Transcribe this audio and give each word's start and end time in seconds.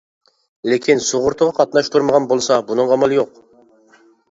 لېكىن 0.71 1.03
سۇغۇرتىغا 1.07 1.53
قاتناشتۇرمىغان 1.59 2.27
بولسا 2.33 2.59
بۇنىڭغا 2.73 2.99
ئامال 2.99 3.17
يوق. 3.21 3.39